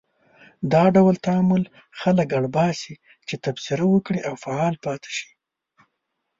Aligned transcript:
دا 0.73 0.83
ډول 0.95 1.15
تعامل 1.25 1.63
خلک 1.99 2.29
اړ 2.37 2.43
باسي 2.55 2.93
چې 3.27 3.35
تبصره 3.45 3.83
وکړي 3.93 4.19
او 4.27 4.33
فعال 4.43 4.75
پاتې 4.85 5.11
شي. 5.17 5.29